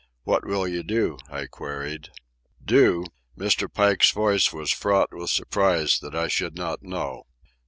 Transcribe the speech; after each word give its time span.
"What 0.23 0.47
will 0.47 0.67
you 0.67 0.81
do?" 0.81 1.19
I 1.29 1.45
queried. 1.45 2.09
"Do?" 2.65 3.05
Mr. 3.37 3.71
Pike's 3.71 4.09
voice 4.09 4.51
was 4.51 4.71
fraught 4.71 5.13
with 5.13 5.29
surprise 5.29 5.99
that 5.99 6.15
I 6.15 6.27
should 6.27 6.55
not 6.55 6.81
know. 6.81 7.27